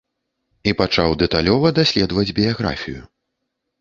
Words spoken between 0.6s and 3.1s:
І пачаў дэталёва даследаваць біяграфію.